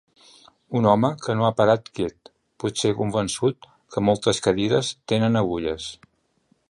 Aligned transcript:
Un 0.77 0.85
home 0.91 1.11
que 1.25 1.35
no 1.41 1.45
ha 1.49 1.51
parat 1.59 1.91
quiet, 1.99 2.31
potser 2.63 2.93
convençut 3.03 3.69
que 3.97 4.03
moltes 4.09 4.43
cadires 4.49 4.91
tenen 5.15 5.43
agulles. 5.43 5.93